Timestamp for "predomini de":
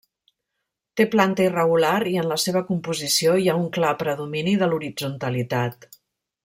4.03-4.71